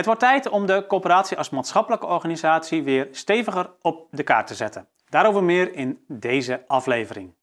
Het 0.00 0.08
wordt 0.08 0.24
tijd 0.24 0.48
om 0.48 0.66
de 0.66 0.84
coöperatie 0.88 1.36
als 1.36 1.50
maatschappelijke 1.50 2.06
organisatie 2.06 2.82
weer 2.82 3.08
steviger 3.10 3.70
op 3.80 4.06
de 4.10 4.22
kaart 4.22 4.46
te 4.46 4.54
zetten. 4.54 4.88
Daarover 5.08 5.44
meer 5.44 5.74
in 5.74 6.04
deze 6.08 6.64
aflevering. 6.66 7.34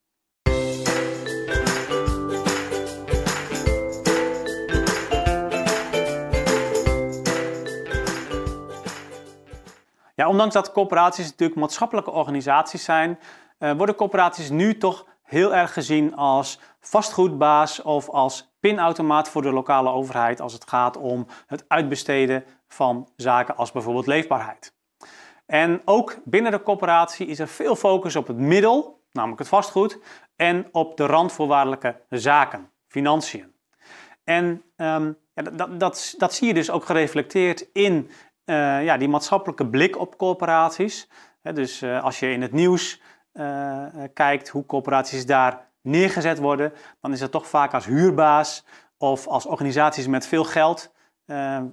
Ja, 10.16 10.28
ondanks 10.28 10.54
dat 10.54 10.72
coöperaties 10.72 11.26
natuurlijk 11.30 11.60
maatschappelijke 11.60 12.12
organisaties 12.12 12.84
zijn, 12.84 13.20
uh, 13.60 13.72
worden 13.72 13.96
coöperaties 13.96 14.50
nu 14.50 14.78
toch 14.78 15.06
heel 15.28 15.56
erg 15.56 15.74
gezien 15.74 16.16
als 16.16 16.60
vastgoedbaas 16.80 17.82
of 17.82 18.10
als 18.10 18.56
pinautomaat 18.60 19.30
voor 19.30 19.42
de 19.42 19.52
lokale 19.52 19.90
overheid 19.90 20.42
als 20.42 20.54
het 20.54 20.70
gaat 20.70 20.98
om 20.98 21.28
het 21.46 21.66
uitbesteden 21.68 22.44
van 22.68 23.10
zaken 23.16 23.56
als 23.58 23.72
bijvoorbeeld 23.72 24.08
leefbaarheid. 24.08 24.74
En 25.46 25.82
ook 25.86 26.18
binnen 26.26 26.52
de 26.52 26.64
coöperatie 26.64 27.28
is 27.28 27.40
er 27.40 27.48
veel 27.48 27.76
focus 27.76 28.16
op 28.16 28.28
het 28.28 28.38
middel, 28.38 29.04
namelijk 29.12 29.40
het 29.40 29.48
vastgoed, 29.48 30.00
en 30.36 30.68
op 30.72 30.98
de 30.98 31.06
randvoorwaardelijke 31.06 32.02
zaken, 32.10 32.72
financiën. 32.88 33.56
En 34.24 34.64
um, 34.76 35.18
ja, 35.34 35.44
dat, 35.44 35.80
dat, 35.80 36.14
dat, 36.18 36.34
zie 36.34 36.48
je 36.48 36.54
dus 36.54 36.72
ook 36.72 36.86
gereflecteerd 36.86 37.70
in 37.74 38.10
uh, 38.46 38.84
ja, 38.84 38.98
die 38.98 39.10
maatschappelijke 39.10 39.68
blik 39.68 40.00
op 40.00 40.18
coöperaties. 40.18 41.10
dus 41.42 41.82
uh, 41.82 42.04
als 42.04 42.20
je 42.20 42.32
in 42.32 42.42
het 42.42 42.52
nieuws 42.52 43.02
uh, 43.40 43.86
kijkt 44.14 44.50
hoe 44.50 44.66
coöperaties 44.66 45.26
daar 45.26 45.68
neergezet 45.82 46.38
worden, 46.38 46.74
dan 47.02 47.12
is 47.12 47.22
het 47.22 47.32
toch 47.32 47.48
vaak 47.48 47.74
als 47.74 47.86
huurbaas 47.86 48.66
of 48.98 49.28
als 49.28 49.46
organisaties 49.46 50.08
met 50.08 50.28
veel 50.28 50.44
geld 50.44 50.96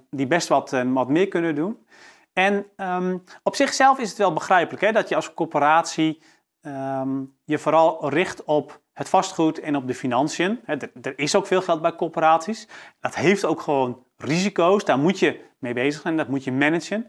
die 0.09 0.27
best 0.27 0.47
wat, 0.47 0.75
wat 0.85 1.09
meer 1.09 1.27
kunnen 1.27 1.55
doen. 1.55 1.85
En 2.33 2.65
um, 2.77 3.23
op 3.43 3.55
zichzelf 3.55 3.99
is 3.99 4.09
het 4.09 4.17
wel 4.17 4.33
begrijpelijk 4.33 4.83
hè, 4.83 4.91
dat 4.91 5.09
je 5.09 5.15
als 5.15 5.33
corporatie 5.33 6.21
um, 6.61 7.35
je 7.43 7.57
vooral 7.57 8.09
richt 8.09 8.43
op 8.43 8.81
het 8.93 9.09
vastgoed 9.09 9.59
en 9.59 9.75
op 9.75 9.87
de 9.87 9.93
financiën. 9.93 10.59
Er, 10.65 10.91
er, 11.01 11.19
is 11.19 11.35
ook 11.35 11.47
veel 11.47 11.61
geld 11.61 11.81
bij 11.81 11.95
corporaties. 11.95 12.67
Dat 12.99 13.15
heeft 13.15 13.45
ook 13.45 13.61
gewoon 13.61 14.03
risico's. 14.17 14.85
Daar 14.85 14.99
moet 14.99 15.19
je 15.19 15.45
mee 15.59 15.73
bezig 15.73 16.01
zijn, 16.01 16.17
dat 16.17 16.27
moet 16.27 16.43
je 16.43 16.51
managen. 16.51 17.07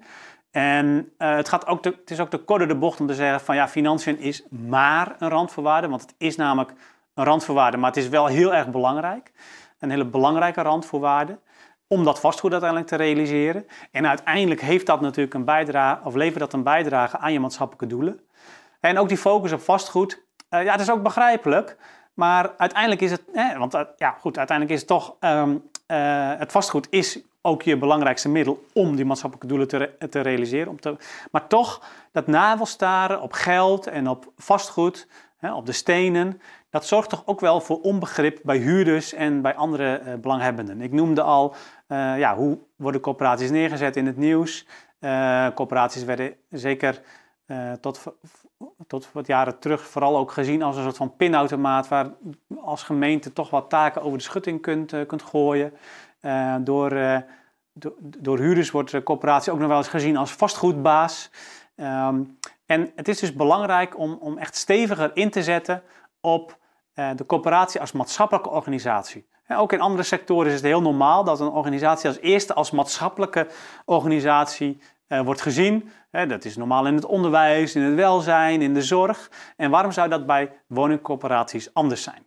En 0.57 1.13
uh, 1.19 1.37
het, 1.37 1.49
gaat 1.49 1.67
ook 1.67 1.85
het 1.85 2.11
is 2.11 2.21
ook 2.21 2.31
te 2.31 2.39
korte 2.39 2.67
de 2.67 2.75
bocht 2.75 3.01
om 3.01 3.07
te 3.07 3.15
zeggen 3.15 3.41
van 3.41 3.55
ja, 3.55 3.69
financiën 3.69 4.19
is 4.19 4.43
maar 4.51 5.17
een 5.19 5.29
randvoorwaarde. 5.29 5.89
Want 5.89 6.01
het 6.01 6.15
is 6.19 6.37
namelijk 6.37 6.73
een 7.15 7.25
randvoorwaarde, 7.25 7.77
maar 7.77 7.91
het 7.91 7.99
is 7.99 8.09
wel 8.09 8.27
heel 8.27 8.55
erg 8.55 8.71
belangrijk. 8.71 9.33
Een 9.79 9.91
hele 9.91 10.05
belangrijke 10.05 10.63
randvoorwaarde 10.63 11.39
om 11.87 12.05
dat 12.05 12.21
vastgoed 12.21 12.51
uiteindelijk 12.51 12.91
te 12.91 12.97
realiseren. 12.97 13.67
En 13.91 14.07
uiteindelijk 14.07 14.61
heeft 14.61 14.87
dat 14.87 15.01
natuurlijk 15.01 15.35
een 15.35 15.45
bijdrage, 15.45 16.05
of 16.05 16.15
levert 16.15 16.39
dat 16.39 16.53
een 16.53 16.63
bijdrage 16.63 17.19
aan 17.19 17.33
je 17.33 17.41
maatschappelijke 17.41 17.87
doelen. 17.87 18.21
En 18.81 18.99
ook 18.99 19.09
die 19.09 19.19
focus 19.19 19.53
op 19.53 19.61
vastgoed, 19.61 20.23
uh, 20.51 20.65
ja, 20.65 20.73
het 20.73 20.81
is 20.81 20.91
ook 20.91 21.03
begrijpelijk. 21.03 21.77
Maar 22.15 22.51
uiteindelijk 22.57 23.01
is 23.01 23.11
het, 23.11 23.23
want 23.59 23.75
uh, 23.75 23.81
ja, 23.97 24.17
goed, 24.21 24.39
uiteindelijk 24.39 24.77
is 24.77 24.89
het 24.89 24.89
toch, 24.89 25.17
uh, 25.21 25.53
het 26.39 26.53
vastgoed 26.53 26.87
is 26.91 27.21
ook 27.47 27.63
je 27.63 27.79
belangrijkste 27.79 28.29
middel 28.29 28.65
om 28.73 28.97
die 28.97 29.05
maatschappelijke 29.05 29.49
doelen 29.49 29.69
te, 29.69 30.09
te 30.11 30.21
realiseren. 30.21 30.69
Om 30.69 30.81
te, 30.81 30.97
maar 31.31 31.47
toch, 31.47 31.83
dat 32.13 32.27
navelstaren 32.27 33.21
op 33.21 33.33
geld 33.33 33.87
en 33.87 34.09
op 34.09 34.33
vastgoed, 34.37 35.09
hè, 35.37 35.55
op 35.55 35.67
de 35.67 35.73
stenen, 35.73 36.41
dat 36.71 36.87
zorgt 36.87 37.09
toch 37.09 37.23
ook 37.27 37.41
wel 37.41 37.61
voor 37.61 37.81
onbegrip 37.81 38.41
bij 38.43 38.57
huurders 38.57 39.13
en 39.13 39.43
bij 39.43 39.55
andere 39.55 40.03
uh, 40.07 40.15
belanghebbenden. 40.15 40.81
Ik 40.81 40.93
noemde 40.93 41.23
al, 41.23 41.55
uh, 41.89 42.19
ja, 42.19 42.37
hoe 42.37 42.59
worden 42.77 43.01
coöperaties 43.01 43.51
neergezet 43.51 43.97
in 43.97 44.07
het 44.07 44.17
nieuws. 44.17 44.67
Uh, 45.01 45.47
coöperaties 45.55 46.05
werden 46.05 46.35
zeker 46.51 47.01
tot, 47.81 48.03
tot 48.87 49.09
wat 49.13 49.27
jaren 49.27 49.59
terug 49.59 49.87
vooral 49.87 50.17
ook 50.17 50.31
gezien 50.31 50.63
als 50.63 50.77
een 50.77 50.83
soort 50.83 50.97
van 50.97 51.17
pinautomaat, 51.17 51.89
waar 51.89 52.11
als 52.61 52.83
gemeente 52.83 53.33
toch 53.33 53.51
wat 53.51 53.71
taken 53.71 54.03
over 54.03 54.19
de 54.19 54.25
schutting 54.25 54.61
kunt, 54.61 55.07
kunt 55.07 55.23
gooien. 55.23 55.73
Door, 56.61 56.91
door, 57.73 57.95
door 57.99 58.39
huurders 58.39 58.71
wordt 58.71 58.91
de 58.91 59.03
coöperatie 59.03 59.53
ook 59.53 59.59
nog 59.59 59.69
wel 59.69 59.77
eens 59.77 59.89
gezien 59.89 60.17
als 60.17 60.33
vastgoedbaas. 60.33 61.31
Um, 61.77 62.39
en 62.67 62.93
het 62.97 63.09
is 63.09 63.19
dus 63.19 63.33
belangrijk 63.33 63.99
om, 63.99 64.19
om 64.21 64.39
echt 64.39 64.57
steviger 64.57 65.11
in 65.15 65.31
te 65.31 65.43
zetten 65.43 65.83
op 66.21 66.59
uh, 66.95 67.11
de 67.17 67.27
coöperatie 67.27 67.81
als 67.81 67.93
maatschappelijke 67.93 68.51
organisatie. 68.51 69.27
Ook 69.49 69.73
in 69.73 69.81
andere 69.81 70.03
sectoren 70.03 70.47
is 70.47 70.53
het 70.53 70.63
heel 70.63 70.83
normaal 70.83 71.25
dat 71.25 71.41
een 71.41 71.49
organisatie 71.49 72.09
als 72.09 72.19
eerste 72.19 72.55
als 72.55 72.71
maatschappelijke 72.71 73.47
organisatie 73.85 74.81
wordt 75.09 75.41
gezien. 75.41 75.91
dat 76.11 76.45
is 76.45 76.57
normaal 76.57 76.87
in 76.87 76.95
het 76.95 77.05
onderwijs, 77.05 77.75
in 77.75 77.83
het 77.83 77.95
welzijn, 77.95 78.63
in 78.63 78.75
de 78.75 78.83
zorg. 78.83 79.31
En 79.57 79.71
waarom 79.71 79.93
zou 79.93 80.09
dat 80.09 80.27
bij 80.27 80.53
woningcoöperaties 80.67 81.75
anders 81.75 82.03
zijn? 82.03 82.26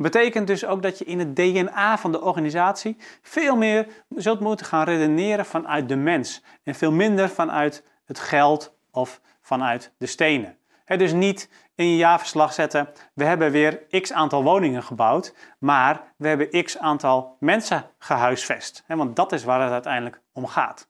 Betekent 0.00 0.46
dus 0.46 0.64
ook 0.64 0.82
dat 0.82 0.98
je 0.98 1.04
in 1.04 1.18
het 1.18 1.36
DNA 1.36 1.98
van 1.98 2.12
de 2.12 2.20
organisatie 2.20 2.96
veel 3.22 3.56
meer 3.56 3.86
zult 4.08 4.40
moeten 4.40 4.66
gaan 4.66 4.84
redeneren 4.84 5.46
vanuit 5.46 5.88
de 5.88 5.96
mens 5.96 6.42
en 6.62 6.74
veel 6.74 6.92
minder 6.92 7.28
vanuit 7.28 7.84
het 8.04 8.18
geld 8.18 8.74
of 8.90 9.20
vanuit 9.40 9.92
de 9.98 10.06
stenen. 10.06 10.58
dus 10.86 11.12
niet 11.12 11.50
in 11.74 11.90
je 11.90 11.96
jaarverslag 11.96 12.52
zetten, 12.52 12.88
we 13.14 13.24
hebben 13.24 13.50
weer 13.50 14.00
x 14.00 14.12
aantal 14.12 14.42
woningen 14.42 14.82
gebouwd, 14.82 15.34
maar 15.58 16.12
we 16.16 16.28
hebben 16.28 16.64
x 16.64 16.78
aantal 16.78 17.36
mensen 17.40 17.90
gehuisvest. 17.98 18.84
want 18.86 19.16
dat 19.16 19.32
is 19.32 19.44
waar 19.44 19.60
het 19.62 19.72
uiteindelijk 19.72 20.20
om 20.32 20.46
gaat. 20.46 20.88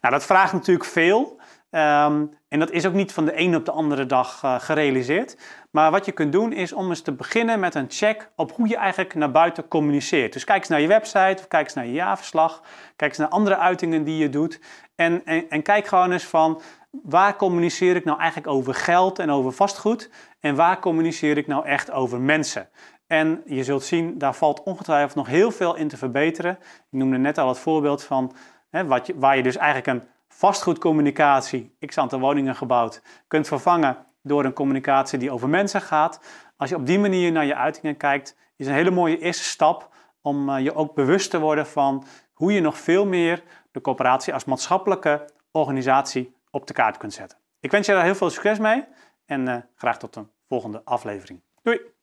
Nou, 0.00 0.14
dat 0.14 0.24
vraagt 0.24 0.52
natuurlijk 0.52 0.88
veel. 0.88 1.39
Um, 1.70 2.30
en 2.48 2.58
dat 2.58 2.70
is 2.70 2.86
ook 2.86 2.92
niet 2.92 3.12
van 3.12 3.24
de 3.24 3.40
een 3.40 3.56
op 3.56 3.64
de 3.64 3.70
andere 3.70 4.06
dag 4.06 4.42
uh, 4.44 4.60
gerealiseerd. 4.60 5.36
Maar 5.70 5.90
wat 5.90 6.04
je 6.04 6.12
kunt 6.12 6.32
doen 6.32 6.52
is 6.52 6.72
om 6.72 6.88
eens 6.88 7.02
te 7.02 7.12
beginnen 7.12 7.60
met 7.60 7.74
een 7.74 7.86
check 7.88 8.30
op 8.36 8.52
hoe 8.52 8.68
je 8.68 8.76
eigenlijk 8.76 9.14
naar 9.14 9.30
buiten 9.30 9.68
communiceert. 9.68 10.32
Dus 10.32 10.44
kijk 10.44 10.58
eens 10.58 10.68
naar 10.68 10.80
je 10.80 10.86
website 10.86 11.36
of 11.38 11.48
kijk 11.48 11.64
eens 11.64 11.74
naar 11.74 11.86
je 11.86 11.92
jaarverslag. 11.92 12.62
Kijk 12.96 13.10
eens 13.10 13.20
naar 13.20 13.28
andere 13.28 13.56
uitingen 13.56 14.04
die 14.04 14.16
je 14.16 14.28
doet. 14.28 14.60
En, 14.94 15.24
en, 15.24 15.62
kijk 15.62 15.86
gewoon 15.86 16.12
eens 16.12 16.24
van 16.24 16.60
waar 16.90 17.36
communiceer 17.36 17.96
ik 17.96 18.04
nou 18.04 18.18
eigenlijk 18.18 18.52
over 18.52 18.74
geld 18.74 19.18
en 19.18 19.30
over 19.30 19.52
vastgoed? 19.52 20.10
En 20.40 20.54
waar 20.54 20.78
communiceer 20.78 21.36
ik 21.36 21.46
nou 21.46 21.66
echt 21.66 21.90
over 21.90 22.20
mensen? 22.20 22.68
En 23.06 23.42
je 23.44 23.64
zult 23.64 23.84
zien, 23.84 24.18
daar 24.18 24.34
valt 24.34 24.62
ongetwijfeld 24.62 25.14
nog 25.14 25.26
heel 25.26 25.50
veel 25.50 25.76
in 25.76 25.88
te 25.88 25.96
verbeteren. 25.96 26.58
Ik 26.60 26.98
noemde 26.98 27.18
net 27.18 27.38
al 27.38 27.48
het 27.48 27.58
voorbeeld 27.58 28.04
van 28.04 28.32
hè, 28.70 28.86
wat 28.86 29.10
waar 29.14 29.36
je 29.36 29.42
dus 29.42 29.56
eigenlijk 29.56 29.86
een 29.86 30.08
vastgoedcommunicatie, 30.40 31.76
x 31.86 31.98
aantal 31.98 32.20
woningen 32.20 32.56
gebouwd, 32.56 33.02
kunt 33.26 33.46
vervangen 33.46 33.96
door 34.22 34.44
een 34.44 34.52
communicatie 34.52 35.18
die 35.18 35.30
over 35.30 35.48
mensen 35.48 35.80
gaat. 35.80 36.20
Als 36.56 36.70
je 36.70 36.76
op 36.76 36.86
die 36.86 36.98
manier 36.98 37.32
naar 37.32 37.44
je 37.44 37.54
uitingen 37.54 37.96
kijkt, 37.96 38.36
is 38.56 38.66
een 38.66 38.72
hele 38.72 38.90
mooie 38.90 39.18
eerste 39.18 39.44
stap 39.44 39.88
om 40.22 40.48
uh, 40.48 40.60
je 40.60 40.74
ook 40.74 40.94
bewust 40.94 41.30
te 41.30 41.38
worden 41.38 41.66
van 41.66 42.04
hoe 42.32 42.52
je 42.52 42.60
nog 42.60 42.78
veel 42.78 43.06
meer 43.06 43.42
de 43.70 43.80
coöperatie 43.80 44.34
als 44.34 44.44
maatschappelijke 44.44 45.24
organisatie 45.50 46.34
op 46.50 46.66
de 46.66 46.72
kaart 46.72 46.96
kunt 46.96 47.12
zetten. 47.12 47.38
Ik 47.60 47.70
wens 47.70 47.86
je 47.86 47.92
daar 47.92 48.04
heel 48.04 48.14
veel 48.14 48.30
succes 48.30 48.58
mee 48.58 48.84
en 49.26 49.48
uh, 49.48 49.56
graag 49.74 49.98
tot 49.98 50.16
een 50.16 50.30
volgende 50.48 50.82
aflevering. 50.84 51.42
Doei! 51.62 51.99